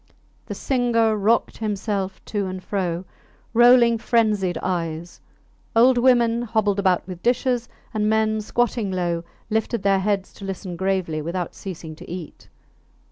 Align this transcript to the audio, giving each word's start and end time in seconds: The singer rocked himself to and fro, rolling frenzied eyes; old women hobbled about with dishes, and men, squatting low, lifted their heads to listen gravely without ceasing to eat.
The 0.47 0.55
singer 0.55 1.15
rocked 1.15 1.57
himself 1.59 2.25
to 2.25 2.47
and 2.47 2.63
fro, 2.63 3.05
rolling 3.53 3.99
frenzied 3.99 4.57
eyes; 4.63 5.21
old 5.75 5.99
women 5.99 6.41
hobbled 6.41 6.79
about 6.79 7.07
with 7.07 7.21
dishes, 7.21 7.69
and 7.93 8.09
men, 8.09 8.41
squatting 8.41 8.91
low, 8.91 9.23
lifted 9.51 9.83
their 9.83 9.99
heads 9.99 10.33
to 10.33 10.43
listen 10.43 10.75
gravely 10.75 11.21
without 11.21 11.53
ceasing 11.53 11.95
to 11.97 12.09
eat. 12.09 12.49